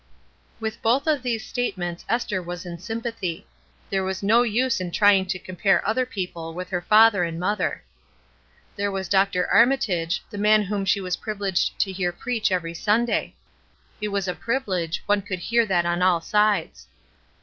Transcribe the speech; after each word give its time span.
With 0.59 0.81
both 0.81 1.05
of 1.05 1.21
these 1.21 1.45
statements 1.45 2.05
Esther 2.09 2.41
was 2.41 2.65
in 2.65 2.79
sympathy; 2.79 3.45
there 3.91 4.03
was 4.03 4.23
no 4.23 4.41
use 4.41 4.79
in 4.81 4.87
108 4.87 4.95
ESTER 4.95 4.97
RIEJb'S 4.97 4.97
NAMESAKE 4.97 4.97
trying 4.97 5.25
to 5.27 5.45
compare 5.61 5.87
other 5.87 6.05
people 6.07 6.53
with 6.55 6.69
her 6.69 6.81
father 6.81 7.23
and 7.23 7.39
mother. 7.39 7.83
There 8.75 8.91
was 8.91 9.07
Dr. 9.07 9.45
Armitage, 9.45 10.23
the 10.31 10.39
man 10.39 10.63
whom 10.63 10.85
she 10.85 11.01
was 11.01 11.17
privileged 11.17 11.77
to 11.77 11.91
hear 11.91 12.11
preach 12.11 12.51
every 12.51 12.73
Sunday. 12.73 13.35
It 14.01 14.07
was 14.07 14.27
a 14.27 14.33
privilege, 14.33 15.03
one 15.05 15.21
could 15.21 15.37
hear 15.37 15.67
that 15.67 15.85
on 15.85 16.01
all 16.01 16.19
sides. 16.19 16.87